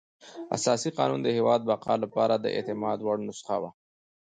[0.55, 3.71] اساسي قانون د هېواد د بقا لپاره د اعتماد وړ نسخه وه.